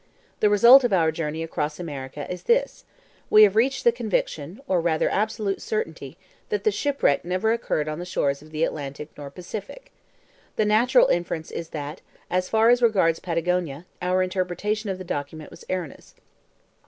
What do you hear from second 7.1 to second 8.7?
never occurred on the shores of the